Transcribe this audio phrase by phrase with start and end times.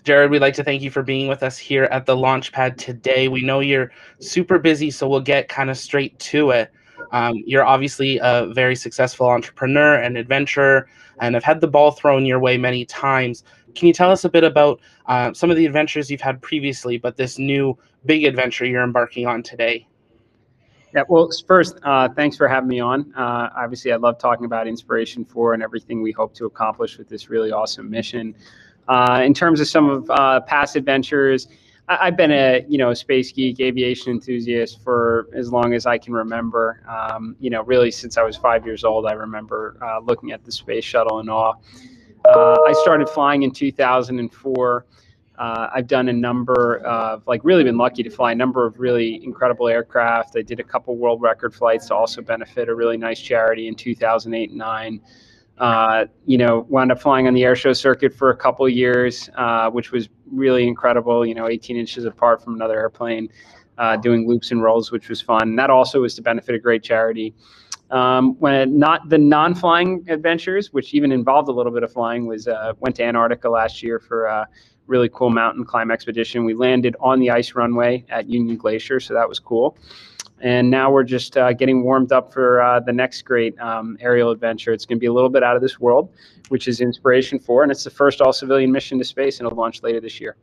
[0.00, 3.28] Jared, we'd like to thank you for being with us here at the Launchpad today.
[3.28, 6.72] We know you're super busy, so we'll get kind of straight to it.
[7.12, 10.88] Um, you're obviously a very successful entrepreneur and adventurer,
[11.20, 13.44] and have had the ball thrown your way many times.
[13.74, 16.98] Can you tell us a bit about uh, some of the adventures you've had previously,
[16.98, 17.76] but this new
[18.06, 19.86] big adventure you're embarking on today?
[20.94, 23.12] Yeah, well, first, uh, thanks for having me on.
[23.14, 27.08] Uh, obviously, I love talking about Inspiration 4 and everything we hope to accomplish with
[27.08, 28.34] this really awesome mission.
[28.90, 31.46] Uh, in terms of some of uh, past adventures,
[31.88, 35.96] I- have been a you know space geek, aviation enthusiast for as long as I
[35.96, 36.82] can remember.
[36.88, 40.44] Um, you know, really since I was five years old, I remember uh, looking at
[40.44, 41.54] the space shuttle in awe.
[42.24, 44.86] Uh, I started flying in 2004.
[45.38, 48.78] Uh, I've done a number of, like, really been lucky to fly a number of
[48.78, 50.36] really incredible aircraft.
[50.36, 53.74] I did a couple world record flights to also benefit a really nice charity in
[53.74, 55.00] 2008 and 9.
[55.60, 59.68] Uh, you know, wound up flying on the airshow circuit for a couple years, uh,
[59.68, 61.24] which was really incredible.
[61.26, 63.28] You know, 18 inches apart from another airplane,
[63.76, 65.42] uh, doing loops and rolls, which was fun.
[65.42, 67.34] And that also was to benefit a great charity.
[67.90, 72.48] Um, when not the non-flying adventures, which even involved a little bit of flying, was
[72.48, 74.48] uh, went to Antarctica last year for a
[74.86, 76.44] really cool mountain climb expedition.
[76.44, 79.76] We landed on the ice runway at Union Glacier, so that was cool.
[80.40, 84.30] And now we're just uh, getting warmed up for uh, the next great um, aerial
[84.30, 84.72] adventure.
[84.72, 86.10] It's going to be a little bit out of this world,
[86.48, 89.58] which is Inspiration 4, and it's the first all civilian mission to space, and it'll
[89.58, 90.36] launch later this year.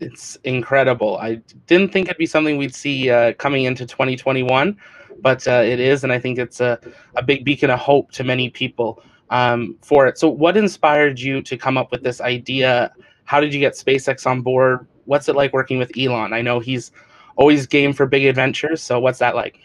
[0.00, 1.18] It's incredible.
[1.18, 4.76] I didn't think it'd be something we'd see uh, coming into 2021,
[5.20, 6.80] but uh, it is, and I think it's a,
[7.14, 10.18] a big beacon of hope to many people um, for it.
[10.18, 12.92] So, what inspired you to come up with this idea?
[13.24, 14.86] How did you get SpaceX on board?
[15.04, 16.32] What's it like working with Elon?
[16.32, 16.90] I know he's
[17.36, 18.82] always game for big adventures.
[18.82, 19.58] So, what's that like?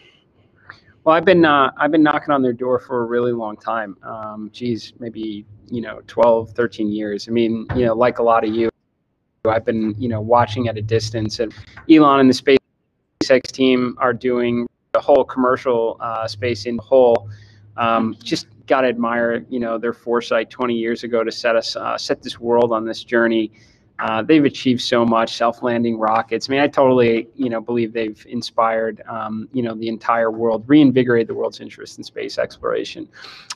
[1.04, 3.96] Well, I've been uh, I've been knocking on their door for a really long time.
[4.02, 7.28] Um, geez, maybe you know 12, 13 years.
[7.28, 8.68] I mean, you know, like a lot of you,
[9.46, 11.40] I've been you know watching at a distance.
[11.40, 11.54] And
[11.90, 12.58] Elon and the
[13.24, 17.30] SpaceX team are doing the whole commercial uh, space in the whole.
[17.76, 21.74] Um, just got to admire you know their foresight 20 years ago to set us
[21.74, 23.50] uh, set this world on this journey.
[23.98, 26.48] Uh, they've achieved so much, self-landing rockets.
[26.48, 30.64] I mean, I totally, you know, believe they've inspired, um, you know, the entire world,
[30.68, 33.08] reinvigorated the world's interest in space exploration.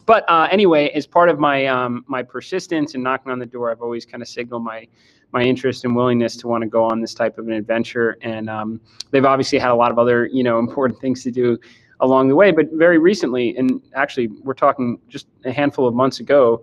[0.04, 3.70] But uh, anyway, as part of my um, my persistence and knocking on the door,
[3.70, 4.88] I've always kind of signaled my
[5.32, 8.18] my interest and willingness to want to go on this type of an adventure.
[8.22, 11.58] And um, they've obviously had a lot of other, you know, important things to do
[12.00, 12.50] along the way.
[12.50, 16.62] But very recently, and actually, we're talking just a handful of months ago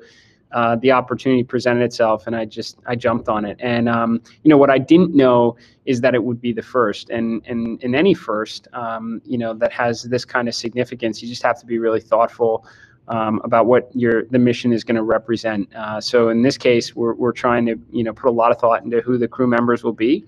[0.51, 3.57] uh, the opportunity presented itself and I just I jumped on it.
[3.59, 5.55] And um, you know what I didn't know
[5.85, 7.09] is that it would be the first.
[7.09, 11.27] And and in any first, um, you know, that has this kind of significance, you
[11.27, 12.65] just have to be really thoughtful.
[13.07, 15.67] Um, about what your the mission is going to represent.
[15.75, 18.59] Uh, so in this case, we're, we're trying to you know put a lot of
[18.59, 20.27] thought into who the crew members will be,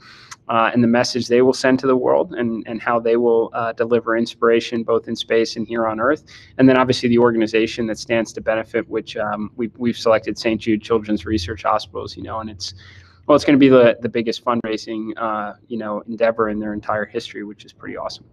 [0.49, 3.49] uh, and the message they will send to the world and, and how they will
[3.53, 6.23] uh, deliver inspiration both in space and here on Earth.
[6.57, 10.59] And then obviously the organization that stands to benefit, which um, we, we've selected St.
[10.59, 12.73] Jude Children's Research Hospitals, you know, and it's,
[13.27, 16.73] well, it's going to be the, the biggest fundraising, uh, you know, endeavor in their
[16.73, 18.25] entire history, which is pretty awesome.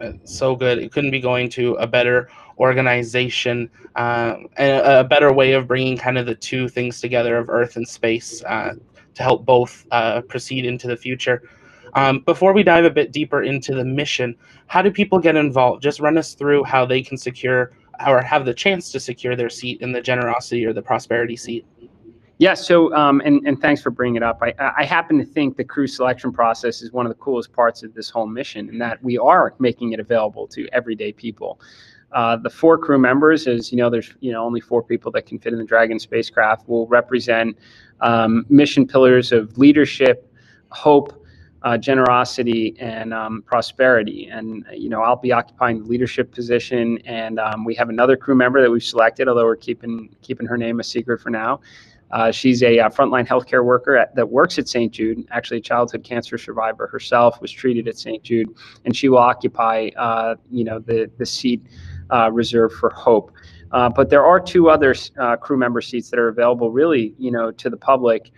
[0.00, 0.78] Uh, so good.
[0.78, 5.66] It couldn't be going to a better organization uh, and a, a, better way of
[5.66, 8.74] bringing kind of the two things together of Earth and space uh,
[9.14, 11.42] to help both uh, proceed into the future.
[11.94, 14.36] Um, before we dive a bit deeper into the mission,
[14.68, 15.82] how do people get involved?
[15.82, 17.72] Just run us through how they can secure
[18.06, 21.66] or have the chance to secure their seat in the generosity or the prosperity seat.
[22.38, 24.40] Yeah, so um, and, and thanks for bringing it up.
[24.40, 27.82] I, I happen to think the crew selection process is one of the coolest parts
[27.82, 31.60] of this whole mission, in that we are making it available to everyday people.
[32.12, 35.26] Uh, the four crew members, as you know, there's you know only four people that
[35.26, 37.56] can fit in the Dragon spacecraft, will represent
[38.00, 40.32] um, mission pillars of leadership,
[40.70, 41.24] hope,
[41.62, 44.28] uh, generosity, and um, prosperity.
[44.28, 48.34] And you know, I'll be occupying the leadership position, and um, we have another crew
[48.34, 51.60] member that we've selected, although we're keeping keeping her name a secret for now.
[52.10, 54.92] Uh, she's a uh, frontline healthcare worker at, that works at St.
[54.92, 58.20] Jude, actually a childhood cancer survivor herself, was treated at St.
[58.22, 58.48] Jude,
[58.84, 61.64] and she will occupy, uh, you know, the the seat
[62.12, 63.32] uh, reserved for Hope.
[63.72, 67.30] Uh, but there are two other uh, crew member seats that are available, really, you
[67.30, 68.30] know, to the public.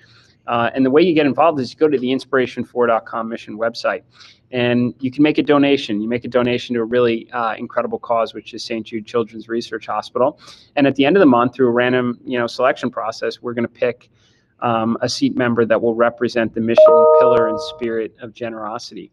[0.47, 4.03] Uh, and the way you get involved is you go to the inspiration4.com mission website,
[4.51, 6.01] and you can make a donation.
[6.01, 8.85] You make a donation to a really uh, incredible cause, which is St.
[8.85, 10.39] Jude Children's Research Hospital.
[10.77, 13.55] And at the end of the month, through a random, you know, selection process, we're
[13.55, 14.11] going to pick
[14.61, 19.11] um, a seat member that will represent the mission, pillar, and spirit of generosity.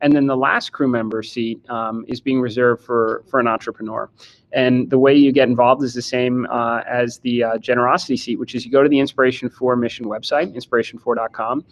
[0.00, 4.10] And then the last crew member seat um, is being reserved for for an entrepreneur.
[4.52, 8.38] And the way you get involved is the same uh, as the uh, generosity seat,
[8.38, 11.64] which is you go to the Inspiration 4 mission website, inspiration4.com.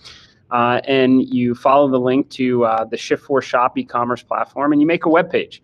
[0.50, 4.86] Uh, and you follow the link to uh, the Shift4 Shop e-commerce platform, and you
[4.86, 5.62] make a web page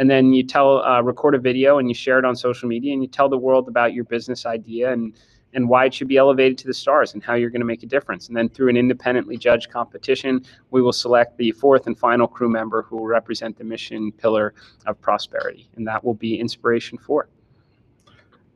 [0.00, 2.92] and then you tell uh, record a video and you share it on social media
[2.92, 5.14] and you tell the world about your business idea and
[5.54, 7.82] and why it should be elevated to the stars and how you're going to make
[7.82, 8.28] a difference.
[8.28, 12.48] And then through an independently judged competition, we will select the fourth and final crew
[12.48, 14.54] member who will represent the mission pillar
[14.86, 15.68] of prosperity.
[15.76, 17.28] And that will be Inspiration 4.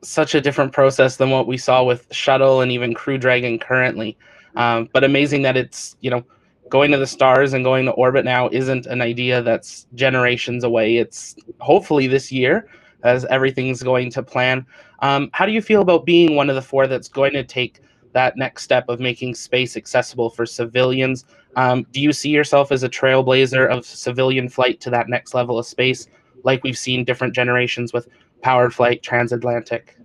[0.01, 4.17] Such a different process than what we saw with Shuttle and even Crew Dragon currently.
[4.55, 6.23] Um, but amazing that it's, you know,
[6.69, 10.97] going to the stars and going to orbit now isn't an idea that's generations away.
[10.97, 12.67] It's hopefully this year
[13.05, 14.65] as everything's going to plan.
[14.99, 17.81] Um, how do you feel about being one of the four that's going to take
[18.13, 21.25] that next step of making space accessible for civilians?
[21.55, 25.59] Um, do you see yourself as a trailblazer of civilian flight to that next level
[25.59, 26.07] of space,
[26.43, 28.07] like we've seen different generations with
[28.41, 29.97] powered flight, transatlantic?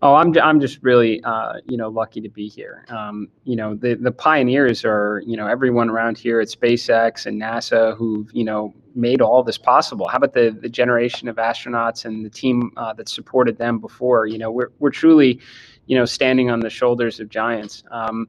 [0.00, 2.84] Oh, I'm I'm just really uh, you know lucky to be here.
[2.88, 7.40] Um, you know the the pioneers are you know everyone around here at SpaceX and
[7.40, 10.06] NASA who've you know made all this possible.
[10.06, 14.26] How about the the generation of astronauts and the team uh, that supported them before?
[14.26, 15.40] You know we're we're truly
[15.86, 17.82] you know standing on the shoulders of giants.
[17.90, 18.28] Um,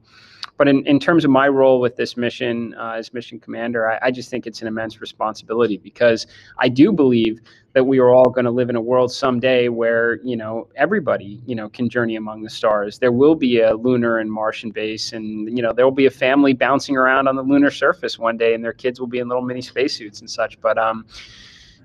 [0.60, 3.98] but in, in terms of my role with this mission uh, as mission commander, I,
[4.02, 6.28] I, just think it's an immense responsibility because
[6.58, 7.40] I do believe
[7.72, 11.42] that we are all going to live in a world someday where you know everybody
[11.46, 13.00] you know can journey among the stars.
[13.00, 16.12] There will be a lunar and Martian base, and you know there will be a
[16.12, 19.30] family bouncing around on the lunar surface one day, and their kids will be in
[19.30, 20.60] little mini spacesuits and such.
[20.60, 21.06] But um,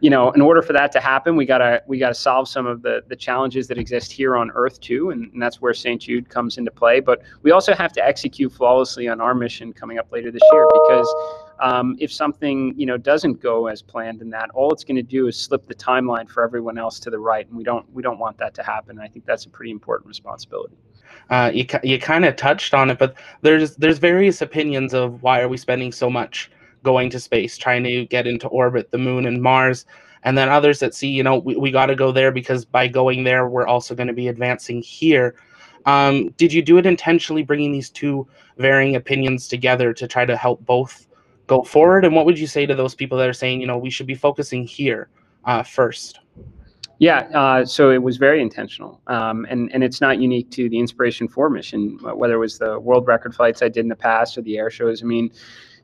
[0.00, 2.82] you know, in order for that to happen, we gotta we gotta solve some of
[2.82, 6.00] the the challenges that exist here on Earth too, and, and that's where St.
[6.00, 7.00] Jude comes into play.
[7.00, 10.67] But we also have to execute flawlessly on our mission coming up later this year
[10.73, 11.14] because
[11.61, 15.02] um, if something you know doesn't go as planned in that, all it's going to
[15.02, 18.02] do is slip the timeline for everyone else to the right, and we don't we
[18.02, 18.99] don't want that to happen.
[18.99, 20.76] I think that's a pretty important responsibility.
[21.31, 25.40] Uh, you you kind of touched on it, but there's there's various opinions of why
[25.40, 26.50] are we spending so much
[26.84, 29.86] going to space, trying to get into orbit, the moon and Mars.
[30.22, 32.86] And then others that see, you know, we, we got to go there because by
[32.86, 35.34] going there, we're also going to be advancing here.
[35.86, 38.26] Um, did you do it intentionally, bringing these two
[38.56, 41.08] varying opinions together to try to help both
[41.46, 42.04] go forward?
[42.04, 44.06] And what would you say to those people that are saying, you know, we should
[44.06, 45.08] be focusing here
[45.44, 46.20] uh, first?
[46.98, 50.78] Yeah, uh, so it was very intentional, um, and and it's not unique to the
[50.78, 51.98] Inspiration Four mission.
[52.00, 54.70] Whether it was the world record flights I did in the past or the air
[54.70, 55.32] shows, I mean,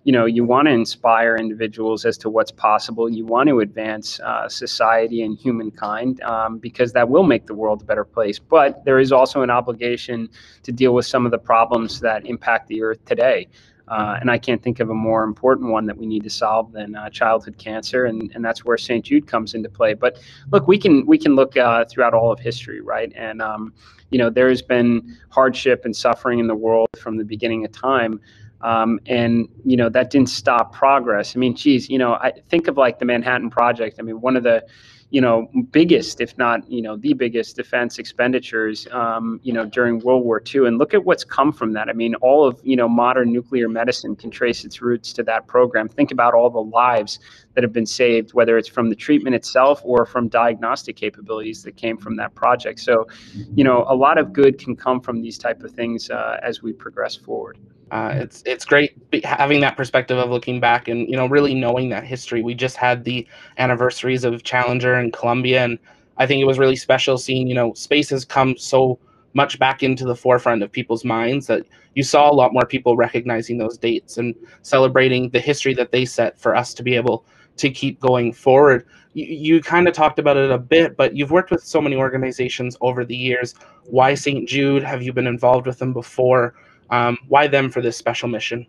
[0.04, 4.18] you know you want to inspire individuals as to what's possible you want to advance
[4.20, 8.84] uh, society and humankind um, because that will make the world a better place but
[8.84, 10.28] there is also an obligation
[10.62, 13.46] to deal with some of the problems that impact the earth today
[13.90, 16.70] uh, and I can't think of a more important one that we need to solve
[16.70, 19.04] than uh, childhood cancer, and, and that's where St.
[19.04, 19.94] Jude comes into play.
[19.94, 20.22] But
[20.52, 23.12] look, we can we can look uh, throughout all of history, right?
[23.16, 23.74] And um,
[24.10, 27.72] you know, there has been hardship and suffering in the world from the beginning of
[27.72, 28.20] time.
[28.62, 31.34] Um, and you know that didn't stop progress.
[31.34, 33.96] I mean, geez, you know, I think of like the Manhattan Project.
[33.98, 34.66] I mean, one of the
[35.10, 39.98] you know biggest, if not you know the biggest defense expenditures, um, you know, during
[40.00, 40.66] World War II.
[40.66, 41.88] And look at what's come from that.
[41.88, 45.46] I mean, all of you know modern nuclear medicine can trace its roots to that
[45.46, 45.88] program.
[45.88, 47.18] Think about all the lives
[47.54, 51.76] that have been saved, whether it's from the treatment itself or from diagnostic capabilities that
[51.76, 52.78] came from that project.
[52.80, 53.08] So,
[53.54, 56.62] you know, a lot of good can come from these type of things uh, as
[56.62, 57.58] we progress forward.
[57.90, 58.94] Uh, it's it's great
[59.24, 62.42] having that perspective of looking back and you know really knowing that history.
[62.42, 63.26] We just had the
[63.58, 65.78] anniversaries of Challenger and Columbia, and
[66.16, 68.98] I think it was really special seeing you know space has come so
[69.34, 72.96] much back into the forefront of people's minds that you saw a lot more people
[72.96, 77.24] recognizing those dates and celebrating the history that they set for us to be able
[77.56, 78.86] to keep going forward.
[79.12, 81.96] You, you kind of talked about it a bit, but you've worked with so many
[81.96, 83.54] organizations over the years.
[83.84, 84.48] Why St.
[84.48, 84.82] Jude?
[84.82, 86.54] Have you been involved with them before?
[86.90, 88.66] Um, why them for this special mission?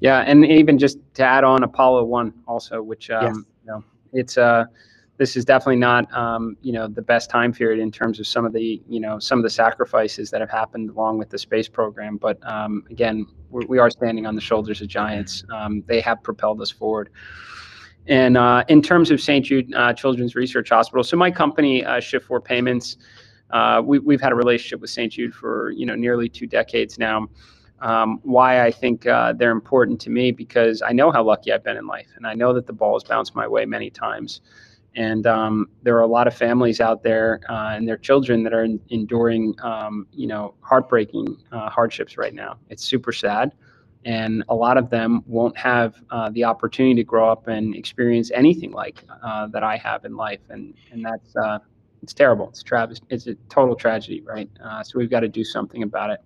[0.00, 3.36] Yeah, and even just to add on Apollo One also, which um, yes.
[3.36, 4.66] you know, it's uh,
[5.16, 8.44] this is definitely not um, you know the best time period in terms of some
[8.44, 11.68] of the you know some of the sacrifices that have happened along with the space
[11.68, 12.16] program.
[12.16, 15.44] But um, again, we're, we are standing on the shoulders of giants.
[15.52, 17.10] Um, they have propelled us forward.
[18.06, 19.44] And uh, in terms of St.
[19.44, 22.96] Jude uh, Children's Research Hospital, so my company, uh, Shift Four Payments,
[23.50, 25.12] uh, we, we've had a relationship with St.
[25.12, 27.28] Jude for you know nearly two decades now.
[27.80, 31.62] Um, why I think uh, they're important to me because I know how lucky I've
[31.62, 34.40] been in life, and I know that the ball has bounced my way many times.
[34.96, 38.52] And um, there are a lot of families out there uh, and their children that
[38.52, 42.58] are in, enduring, um, you know, heartbreaking uh, hardships right now.
[42.68, 43.52] It's super sad.
[44.04, 48.30] and a lot of them won't have uh, the opportunity to grow up and experience
[48.32, 51.34] anything like uh, that I have in life, and and that's
[52.02, 52.48] it's terrible.
[52.48, 53.00] It's Travis.
[53.10, 54.48] It's a total tragedy, right?
[54.62, 56.20] Uh, so we've got to do something about it,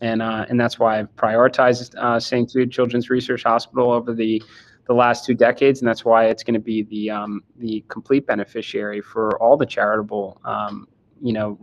[0.00, 2.50] and uh, and that's why I've prioritized uh, St.
[2.50, 4.42] Jude Children's Research Hospital over the
[4.86, 8.26] the last two decades, and that's why it's going to be the um, the complete
[8.26, 10.88] beneficiary for all the charitable um,
[11.20, 11.58] you know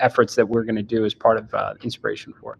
[0.00, 2.58] efforts that we're going to do as part of Inspiration 4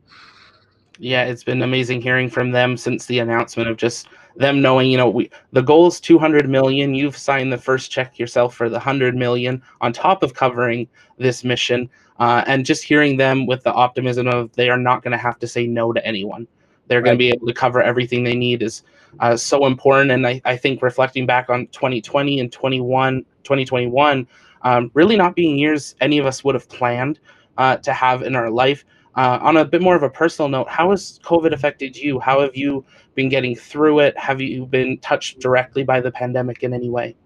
[0.98, 4.96] yeah, it's been amazing hearing from them since the announcement of just them knowing, you
[4.96, 6.94] know, we the goal is 200 million.
[6.94, 11.44] You've signed the first check yourself for the 100 million on top of covering this
[11.44, 15.18] mission, uh, and just hearing them with the optimism of they are not going to
[15.18, 16.46] have to say no to anyone.
[16.86, 17.06] They're right.
[17.06, 18.82] going to be able to cover everything they need is
[19.20, 20.10] uh, so important.
[20.10, 24.26] And I, I think reflecting back on 2020 and 21, 2021,
[24.62, 27.18] um, really not being years any of us would have planned
[27.56, 28.84] uh, to have in our life
[29.16, 32.18] uh, on a bit more of a personal note, how has COVID affected you?
[32.18, 34.18] How have you been getting through it?
[34.18, 37.16] Have you been touched directly by the pandemic in any way?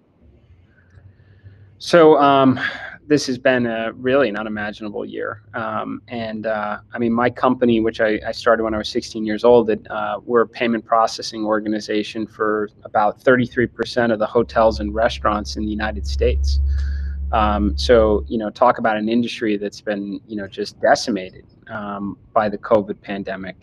[1.79, 2.61] So, um,
[3.09, 5.43] this has been a really an unimaginable year.
[5.55, 9.25] Um, and uh, I mean, my company, which I, I, started when I was 16
[9.25, 14.81] years old, it, uh, we're a payment processing organization for about 33% of the hotels
[14.81, 16.61] and restaurants in the United States.
[17.33, 22.17] Um, so, you know, talk about an industry that's been, you know, just decimated um,
[22.33, 23.57] by the COVID pandemic.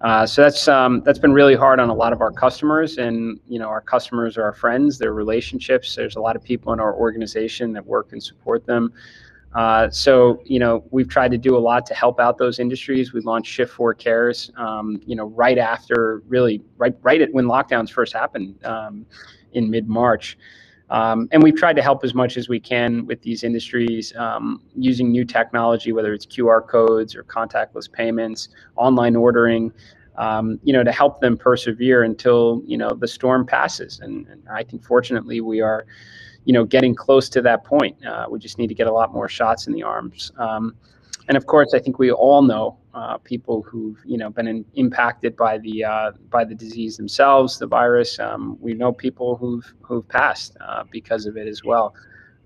[0.00, 3.38] Uh, so that's um, that's been really hard on a lot of our customers, and
[3.48, 5.94] you know our customers are our friends, their relationships.
[5.94, 8.92] There's a lot of people in our organization that work and support them.
[9.54, 13.12] Uh, so you know we've tried to do a lot to help out those industries.
[13.12, 17.44] We launched Shift Four Cares, um, you know, right after really right right at when
[17.44, 19.04] lockdowns first happened um,
[19.52, 20.38] in mid March.
[20.90, 24.60] Um, and we've tried to help as much as we can with these industries um,
[24.74, 29.72] using new technology, whether it's QR codes or contactless payments, online ordering,
[30.16, 34.00] um, you know, to help them persevere until you know the storm passes.
[34.00, 35.86] And, and I think fortunately we are,
[36.44, 38.04] you know, getting close to that point.
[38.04, 40.32] Uh, we just need to get a lot more shots in the arms.
[41.30, 44.64] And of course, I think we all know uh, people who've you know been in,
[44.74, 48.18] impacted by the uh, by the disease themselves, the virus.
[48.18, 51.94] Um, we know people who've who've passed uh, because of it as well.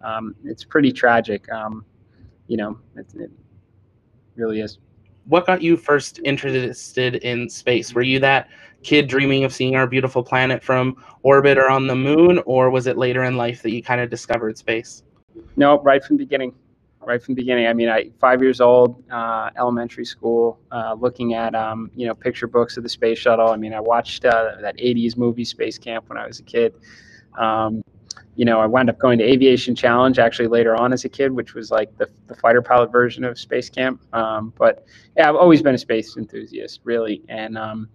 [0.02, 1.50] Um, it's pretty tragic.
[1.50, 1.86] Um,
[2.46, 3.30] you know, it, it
[4.36, 4.80] really is.
[5.24, 7.94] What got you first interested in space?
[7.94, 8.50] Were you that
[8.82, 12.86] kid dreaming of seeing our beautiful planet from orbit or on the moon, or was
[12.86, 15.04] it later in life that you kind of discovered space?
[15.56, 16.52] No, right from the beginning
[17.06, 17.66] right from the beginning.
[17.66, 22.14] I mean, I five years old, uh, elementary school, uh, looking at um, you know
[22.14, 23.50] picture books of the space shuttle.
[23.50, 26.74] I mean, I watched uh, that '80s movie Space Camp when I was a kid.
[27.38, 27.82] Um,
[28.36, 31.30] you know, I wound up going to Aviation Challenge actually later on as a kid,
[31.30, 34.00] which was like the, the fighter pilot version of Space Camp.
[34.12, 34.84] Um, but
[35.16, 37.88] yeah, I've always been a space enthusiast, really, and um,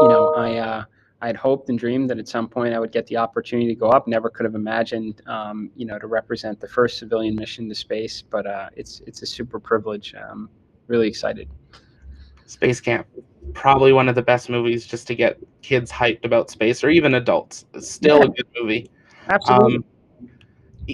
[0.00, 0.84] you know, I uh,
[1.22, 3.74] I had hoped and dreamed that at some point I would get the opportunity to
[3.74, 4.06] go up.
[4.06, 8.22] Never could have imagined, um, you know, to represent the first civilian mission to space.
[8.22, 10.14] But uh, it's it's a super privilege.
[10.14, 10.50] Um,
[10.88, 11.48] really excited.
[12.44, 13.06] Space Camp,
[13.54, 17.14] probably one of the best movies just to get kids hyped about space, or even
[17.14, 17.64] adults.
[17.72, 18.24] It's still yeah.
[18.24, 18.90] a good movie.
[19.28, 19.76] Absolutely.
[19.76, 19.84] Um,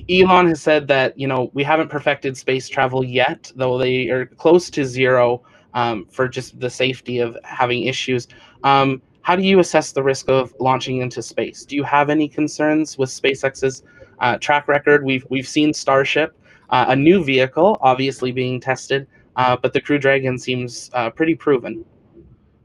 [0.09, 4.27] Elon has said that you know we haven't perfected space travel yet, though they are
[4.27, 5.43] close to zero
[5.75, 8.29] um, for just the safety of having issues.
[8.63, 11.65] Um, how do you assess the risk of launching into space?
[11.65, 13.83] Do you have any concerns with SpaceX's
[14.19, 15.05] uh, track record?
[15.05, 16.37] We've we've seen Starship,
[16.71, 21.35] uh, a new vehicle, obviously being tested, uh, but the Crew Dragon seems uh, pretty
[21.35, 21.85] proven.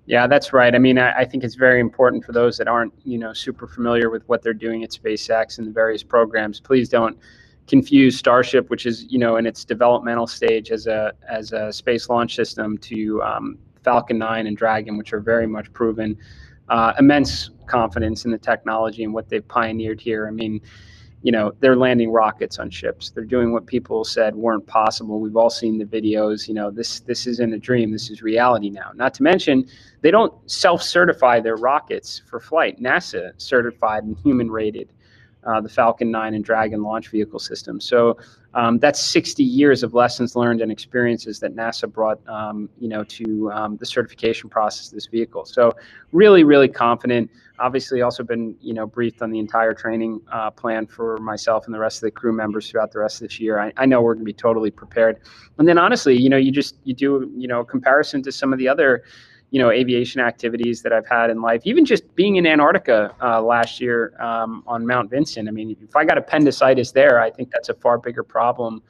[0.08, 0.74] Yeah, that's right.
[0.74, 3.68] I mean, I, I, think it's very important for those that aren't, you know, super
[3.68, 6.62] familiar with what they're doing at SpaceX and the various programs.
[6.62, 7.18] Please don't
[7.68, 12.08] confuse Starship, which is, you know, in its developmental stage as a as a space
[12.08, 16.18] launch system, to um, Falcon 9 and Dragon, which are very much proven
[16.68, 20.28] uh, immense confidence in the technology and what they've pioneered here.
[20.28, 20.60] I mean,
[21.24, 23.12] you know, they're landing rockets on ships.
[23.12, 25.22] They're doing what people said weren't possible.
[25.22, 26.50] We've all seen the videos.
[26.50, 27.94] You know, this this isn't a dream.
[27.94, 28.92] This is reality now.
[28.94, 29.66] Not to mention,
[30.02, 32.82] they don't self-certify their rockets for flight.
[32.82, 34.92] NASA certified and human rated
[35.46, 37.80] uh, the Falcon 9 and Dragon launch vehicle system.
[37.80, 38.18] So
[38.58, 43.04] um, that's 60 years of lessons learned and experiences that NASA brought, um, you know,
[43.04, 45.46] to um, the certification process of this vehicle.
[45.46, 45.74] So
[46.12, 47.30] really, really confident.
[47.60, 51.74] Obviously, also been, you know, briefed on the entire training uh, plan for myself and
[51.74, 53.60] the rest of the crew members throughout the rest of this year.
[53.60, 55.20] I, I know we're going to be totally prepared.
[55.60, 58.58] And then honestly, you know, you just you do, you know, comparison to some of
[58.58, 59.04] the other
[59.50, 61.62] you know aviation activities that I've had in life.
[61.66, 65.48] Even just being in Antarctica uh, last year um, on Mount Vinson.
[65.48, 68.82] I mean, if I got appendicitis there, I think that's a far bigger problem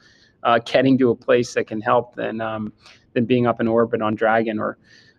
[0.42, 2.72] uh, getting to a place that can help than um,
[3.14, 4.78] than being up in orbit on Dragon or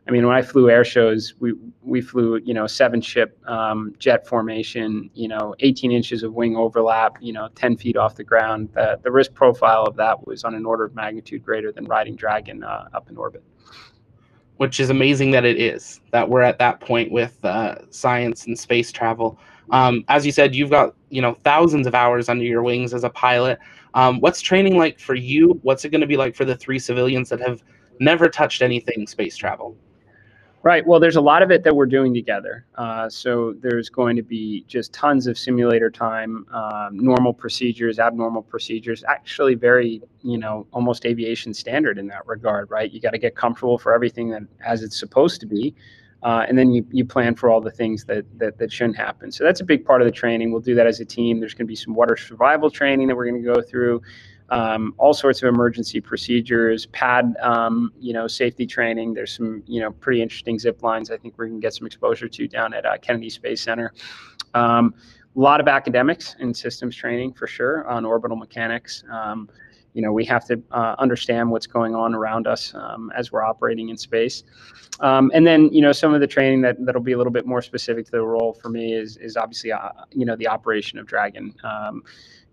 [0.10, 1.54] I mean, when I flew air shows, we
[1.84, 6.58] we flew, you know, seven ship um, jet formation, you know, 18 inches of wing
[6.58, 8.70] overlap, you know, 10 feet off the ground.
[8.74, 12.16] The, the risk profile of that was on an order of magnitude greater than riding
[12.16, 13.44] Dragon uh, up in orbit.
[14.60, 18.60] Which is amazing that it is that we're at that point with uh, science and
[18.60, 19.40] space travel.
[19.72, 23.04] Um, as you said, you've got you know thousands of hours under your wings as
[23.06, 23.58] a pilot.
[23.94, 25.60] Um, what's training like for you?
[25.64, 27.64] What's it going to be like for the three civilians that have
[28.00, 29.78] never touched anything space travel?
[30.62, 30.86] Right.
[30.86, 32.66] Well, there's a lot of it that we're doing together.
[32.76, 38.42] Uh, so there's going to be just tons of simulator time, um, normal procedures, abnormal
[38.42, 39.02] procedures.
[39.08, 42.92] Actually, very you know almost aviation standard in that regard, right?
[42.92, 45.74] You got to get comfortable for everything that as it's supposed to be,
[46.24, 49.32] uh, and then you, you plan for all the things that, that that shouldn't happen.
[49.32, 50.52] So that's a big part of the training.
[50.52, 51.40] We'll do that as a team.
[51.40, 54.02] There's going to be some water survival training that we're going to go through
[54.52, 59.14] um, all sorts of emergency procedures, pad, um, you know, safety training.
[59.14, 61.12] There's some, you know, pretty interesting zip lines.
[61.12, 63.94] I think we can get some exposure to down at uh, Kennedy Space Center.
[64.54, 64.94] Um,
[65.36, 69.04] a lot of academics and systems training for sure on orbital mechanics.
[69.90, 73.32] Um, you know, we have to uh, understand what's going on around us um, as
[73.32, 74.44] we're operating in space.
[75.00, 77.46] Um, and then, you know, some of the training that that'll be a little bit
[77.46, 81.00] more specific to the role for me is is obviously, uh, you know, the operation
[81.00, 81.54] of Dragon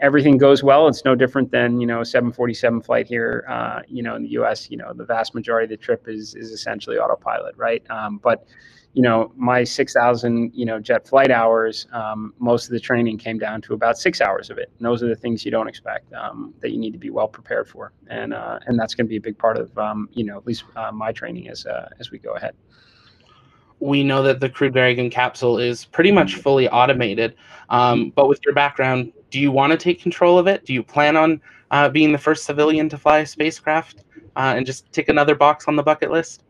[0.00, 3.44] everything goes well, it's no different than you know a 747 flight here.
[3.48, 6.34] Uh, you know, in the U.S., you know the vast majority of the trip is
[6.34, 7.88] is essentially autopilot, right?
[7.90, 8.46] Um, but
[8.96, 13.38] you know, my 6,000 you know jet flight hours, um, most of the training came
[13.38, 14.70] down to about six hours of it.
[14.78, 17.28] And those are the things you don't expect um, that you need to be well
[17.28, 20.24] prepared for, and uh, and that's going to be a big part of um, you
[20.24, 22.54] know at least uh, my training as uh, as we go ahead
[23.80, 27.34] we know that the Crew Dragon capsule is pretty much fully automated.
[27.68, 30.64] Um, but with your background, do you want to take control of it?
[30.64, 34.04] Do you plan on uh, being the first civilian to fly a spacecraft
[34.36, 36.45] uh, and just tick another box on the bucket list?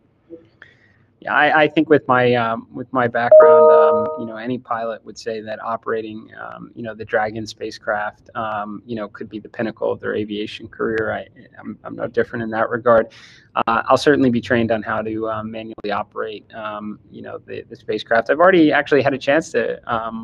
[1.28, 5.18] I, I think with my um, with my background, um, you know, any pilot would
[5.18, 9.48] say that operating, um, you know, the Dragon spacecraft, um, you know, could be the
[9.48, 11.12] pinnacle of their aviation career.
[11.12, 11.26] I,
[11.58, 13.08] I'm, I'm no different in that regard.
[13.54, 17.62] Uh, I'll certainly be trained on how to um, manually operate, um, you know, the,
[17.68, 18.28] the spacecraft.
[18.30, 19.80] I've already actually had a chance to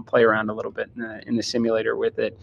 [0.06, 2.38] play around a little bit in the, in the simulator with it.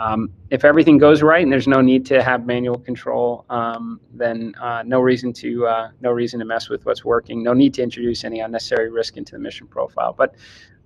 [0.00, 4.54] Um, if everything goes right and there's no need to have manual control, um, then
[4.58, 7.42] uh, no reason to uh, no reason to mess with what's working.
[7.42, 10.14] No need to introduce any unnecessary risk into the mission profile.
[10.16, 10.36] But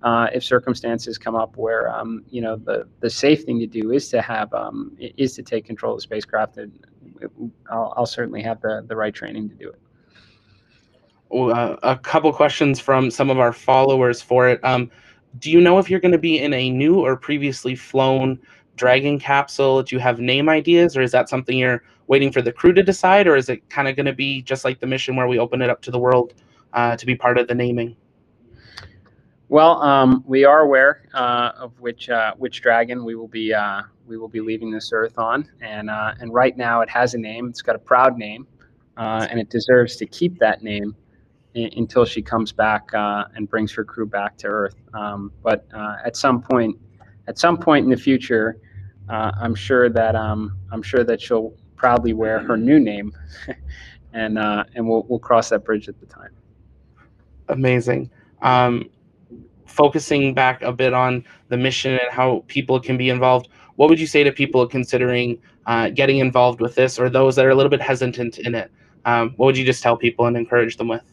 [0.03, 3.93] uh, if circumstances come up where um, you know the the safe thing to do
[3.93, 6.85] is to have um, is to take control of the spacecraft, and
[7.71, 9.79] I'll, I'll, certainly have the the right training to do it.
[11.33, 14.61] Uh, a couple questions from some of our followers for it.
[14.65, 14.91] Um,
[15.39, 18.39] do you know if you're going to be in a new or previously flown
[18.75, 19.83] Dragon capsule?
[19.83, 22.83] Do you have name ideas, or is that something you're waiting for the crew to
[22.83, 25.39] decide, or is it kind of going to be just like the mission where we
[25.39, 26.33] open it up to the world
[26.73, 27.95] uh, to be part of the naming?
[29.47, 33.83] Well, um, we are aware uh, of which uh, which dragon we will be uh,
[34.07, 37.17] we will be leaving this Earth on, and uh, and right now it has a
[37.17, 37.47] name.
[37.47, 38.47] It's got a proud name,
[38.97, 40.95] uh, and it deserves to keep that name
[41.53, 44.75] until she comes back and brings her crew back to Earth.
[44.93, 45.65] Um, but
[46.03, 46.77] at some point,
[47.27, 48.57] at some point in the future,
[49.09, 53.13] uh, I'm sure that um, I'm sure that she'll proudly wear her new name,
[54.13, 56.31] and uh, and we'll we'll cross that bridge at the time.
[57.49, 58.09] Amazing.
[58.41, 58.89] Um,
[59.65, 63.99] focusing back a bit on the mission and how people can be involved, what would
[63.99, 67.55] you say to people considering uh, getting involved with this, or those that are a
[67.55, 68.71] little bit hesitant in it?
[69.05, 71.03] Um, what would you just tell people and encourage them with?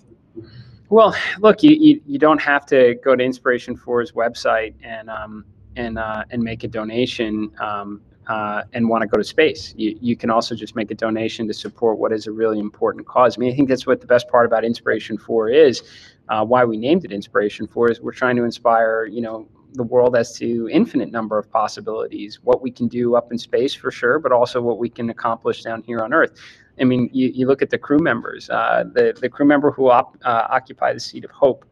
[0.88, 5.44] Well, look, you, you, you don't have to go to Inspiration 4's website and um,
[5.76, 9.74] and uh, and make a donation um, uh, and want to go to space.
[9.76, 13.06] You, you can also just make a donation to support what is a really important
[13.06, 13.36] cause.
[13.36, 15.82] I mean, I think that's what the best part about Inspiration 4 is.
[16.28, 19.82] Uh, why we named it Inspiration 4 is we're trying to inspire, you know, the
[19.82, 23.90] world as to infinite number of possibilities, what we can do up in space for
[23.90, 26.32] sure, but also what we can accomplish down here on Earth.
[26.80, 29.90] I mean, you, you look at the crew members, uh, the, the crew member who
[29.90, 31.64] op, uh, occupy the seat of hope,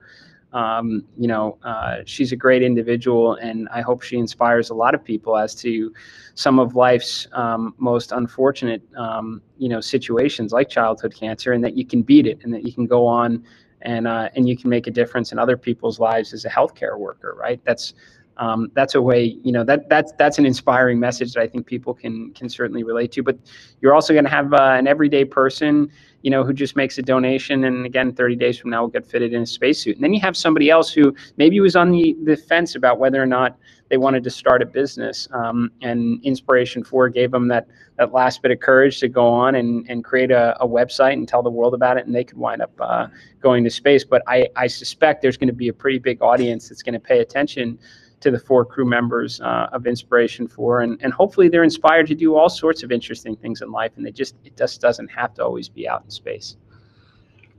[0.52, 4.94] um, you know, uh, she's a great individual, and I hope she inspires a lot
[4.94, 5.92] of people as to
[6.34, 11.76] some of life's um, most unfortunate, um, you know, situations like childhood cancer, and that
[11.76, 13.44] you can beat it, and that you can go on
[13.82, 16.98] and uh, and you can make a difference in other people's lives as a healthcare
[16.98, 17.60] worker, right?
[17.64, 17.94] That's
[18.36, 21.66] um, that's a way you know that that's that's an inspiring message that I think
[21.66, 23.22] people can can certainly relate to.
[23.22, 23.38] But
[23.80, 25.90] you're also going to have uh, an everyday person
[26.22, 29.06] you know, who just makes a donation and again, 30 days from now will get
[29.06, 29.96] fitted in a spacesuit.
[29.96, 33.22] And then you have somebody else who maybe was on the, the fence about whether
[33.22, 35.28] or not they wanted to start a business.
[35.33, 39.56] Um, and Inspiration 4 gave them that, that last bit of courage to go on
[39.56, 42.06] and, and create a, a website and tell the world about it.
[42.06, 43.09] And they could wind up uh,
[43.40, 44.04] going to space.
[44.04, 47.00] But I, I suspect there's going to be a pretty big audience that's going to
[47.00, 47.78] pay attention
[48.20, 52.14] to the four crew members uh, of Inspiration 4 And, and hopefully they're inspired to
[52.14, 53.92] do all sorts of interesting things in life.
[53.96, 56.56] And they just, it just doesn't have to always be out in space.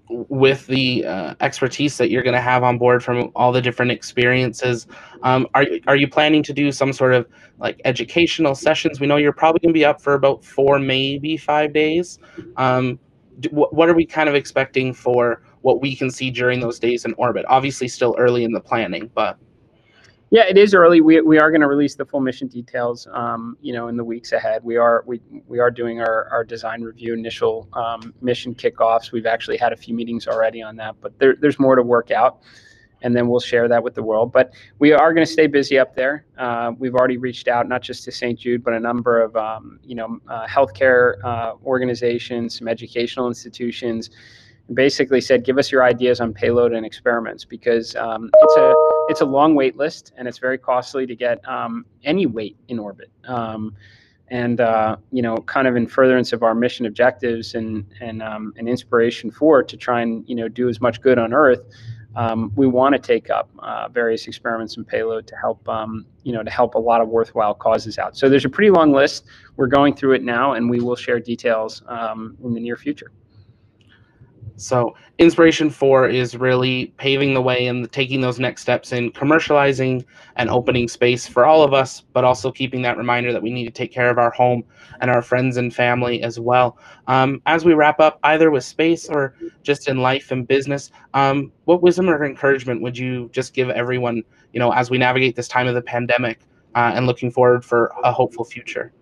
[0.09, 3.91] With the uh, expertise that you're going to have on board from all the different
[3.91, 4.85] experiences,
[5.23, 7.27] um, are, are you planning to do some sort of
[7.59, 8.99] like educational sessions?
[8.99, 12.19] We know you're probably going to be up for about four, maybe five days.
[12.57, 12.99] Um,
[13.39, 17.05] do, what are we kind of expecting for what we can see during those days
[17.05, 17.45] in orbit?
[17.47, 19.39] Obviously, still early in the planning, but
[20.31, 21.01] yeah, it is early.
[21.01, 24.03] We, we are going to release the full mission details, um, you know, in the
[24.03, 24.63] weeks ahead.
[24.63, 29.11] We are we we are doing our, our design review initial um, mission kickoffs.
[29.11, 32.11] We've actually had a few meetings already on that, but there, there's more to work
[32.11, 32.43] out,
[33.01, 34.31] and then we'll share that with the world.
[34.31, 36.25] But we are going to stay busy up there.
[36.37, 38.39] Uh, we've already reached out not just to St.
[38.39, 44.11] Jude, but a number of um, you know uh, healthcare uh, organizations, some educational institutions
[44.67, 48.90] and basically said, give us your ideas on payload and experiments because um, it's a
[49.11, 52.79] it's a long wait list and it's very costly to get um, any weight in
[52.79, 53.11] orbit.
[53.25, 53.75] Um,
[54.29, 58.53] and uh, you know, kind of in furtherance of our mission objectives and and um,
[58.55, 61.61] an inspiration for to try and you know do as much good on Earth.
[62.15, 66.31] Um, we want to take up uh, various experiments and payload to help um, you
[66.31, 68.15] know to help a lot of worthwhile causes out.
[68.15, 69.25] So there's a pretty long list.
[69.57, 71.83] We're going through it now, and we will share details
[72.43, 73.11] in the near future.
[74.55, 80.05] So, Inspiration 4 is really paving the way and taking those next steps in commercializing
[80.35, 83.65] and opening space for all of us, but also keeping that reminder that we need
[83.65, 84.63] to take care of our home
[84.99, 86.77] and our friends and family as well.
[87.07, 91.51] Um, as we wrap up, either with space or just in life and business, um,
[91.65, 95.47] what wisdom or encouragement would you just give everyone, you know, as we navigate this
[95.47, 96.39] time of the pandemic
[96.75, 98.93] uh, and looking forward for a hopeful future?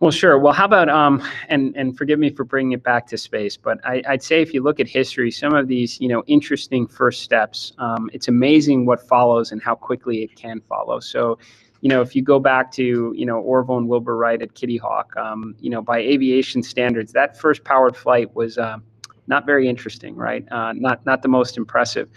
[0.00, 0.38] Well, sure.
[0.38, 3.78] Well, how about um, and and forgive me for bringing it back to space, but
[3.84, 7.20] I, would say if you look at history, some of these you know interesting first
[7.20, 11.00] steps, um, it's amazing what follows and how quickly it can follow.
[11.00, 11.38] So,
[11.82, 14.78] you know, if you go back to you know Orville and Wilbur Wright at Kitty
[14.78, 18.78] Hawk, um, you know, by aviation standards, that first powered flight was uh,
[19.26, 20.50] not very interesting, right?
[20.50, 22.08] Uh, not not the most impressive.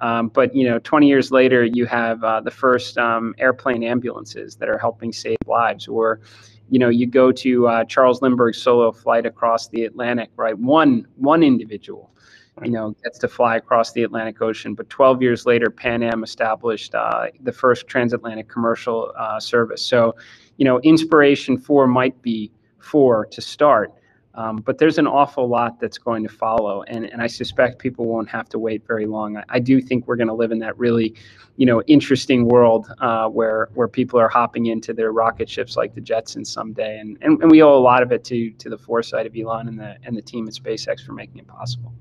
[0.00, 4.54] Um, but you know, 20 years later, you have uh, the first um, airplane ambulances
[4.56, 6.20] that are helping save lives, or
[6.70, 10.58] you know, you go to uh, Charles Lindbergh's solo flight across the Atlantic, right?
[10.58, 12.10] One one individual,
[12.62, 14.74] you know, gets to fly across the Atlantic Ocean.
[14.74, 19.82] But 12 years later, Pan Am established uh, the first transatlantic commercial uh, service.
[19.82, 20.14] So,
[20.56, 23.92] you know, inspiration four might be four to start,
[24.38, 28.04] um, but there's an awful lot that's going to follow, and, and I suspect people
[28.04, 29.36] won't have to wait very long.
[29.36, 31.16] I, I do think we're going to live in that really,
[31.56, 35.92] you know, interesting world uh, where where people are hopping into their rocket ships like
[35.92, 38.78] the Jetsons someday, and, and, and we owe a lot of it to to the
[38.78, 41.92] foresight of Elon and the and the team at SpaceX for making it possible.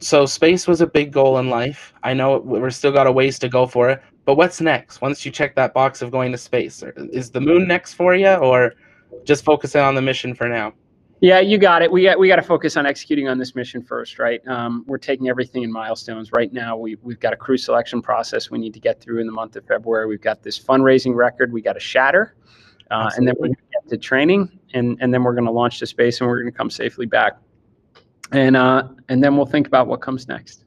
[0.00, 1.94] So space was a big goal in life.
[2.02, 5.00] I know we're still got a ways to go for it, but what's next?
[5.00, 8.34] Once you check that box of going to space, is the moon next for you,
[8.34, 8.74] or
[9.24, 10.74] just focusing on the mission for now?
[11.22, 11.92] Yeah, you got it.
[11.92, 14.44] We got we got to focus on executing on this mission first, right?
[14.48, 16.32] Um, we're taking everything in milestones.
[16.32, 19.26] Right now, we we've got a crew selection process we need to get through in
[19.26, 20.08] the month of February.
[20.08, 22.34] We've got this fundraising record we got to shatter,
[22.90, 25.52] uh, and then we're going to get to training, and and then we're going to
[25.52, 27.34] launch to space, and we're going to come safely back,
[28.32, 30.64] and uh, and then we'll think about what comes next.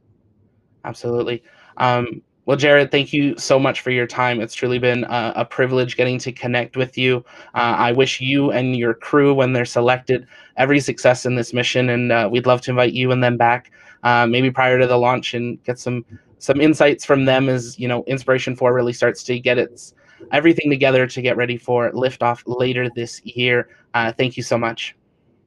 [0.85, 1.43] Absolutely.
[1.75, 4.39] Um, well, Jared, thank you so much for your time.
[4.39, 7.25] It's truly been a, a privilege getting to connect with you.
[7.55, 11.89] Uh, I wish you and your crew, when they're selected, every success in this mission,
[11.89, 13.71] and uh, we'd love to invite you and them back,
[14.03, 16.05] uh, maybe prior to the launch, and get some
[16.37, 19.95] some insights from them as you know Inspiration Four really starts to get its
[20.31, 23.69] everything together to get ready for liftoff later this year.
[23.95, 24.95] Uh, thank you so much.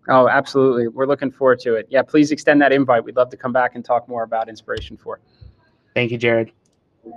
[0.08, 0.88] Oh, absolutely.
[0.88, 1.86] We're looking forward to it.
[1.90, 3.04] Yeah, please extend that invite.
[3.04, 5.20] We'd love to come back and talk more about Inspiration Four.
[5.94, 6.50] Thank you, Jared.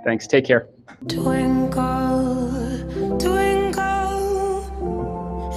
[0.04, 0.26] Thanks.
[0.26, 0.68] Take care.
[1.08, 2.50] Twinkle,
[3.18, 4.60] twinkle,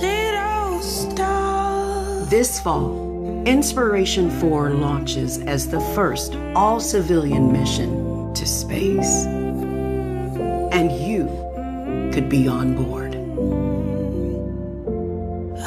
[0.02, 2.26] little star.
[2.26, 3.04] This fall,
[3.45, 9.26] Inspiration 4 launches as the first all civilian mission to space.
[10.71, 11.26] And you
[12.12, 13.13] could be on board.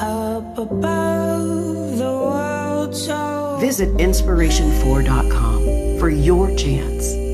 [0.00, 7.27] Up above the world so Visit inspiration4.com for your chance